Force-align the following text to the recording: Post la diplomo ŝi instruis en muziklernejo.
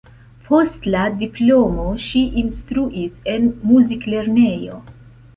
Post 0.45 0.85
la 0.93 1.01
diplomo 1.17 1.83
ŝi 2.05 2.21
instruis 2.43 3.19
en 3.33 3.45
muziklernejo. 3.73 4.79